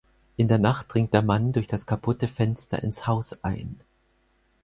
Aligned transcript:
In 0.35 0.47
der 0.47 0.57
Nacht 0.57 0.91
dringt 0.91 1.13
der 1.13 1.21
Mann 1.21 1.51
durch 1.51 1.67
das 1.67 1.85
kaputte 1.85 2.27
Fenster 2.27 2.81
ins 2.81 3.05
Haus 3.05 3.43
ein. 3.43 3.77